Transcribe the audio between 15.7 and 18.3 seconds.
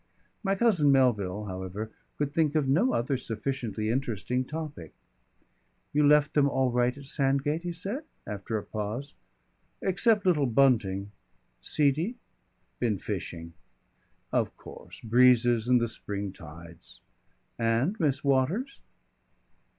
the spring tides.... And Miss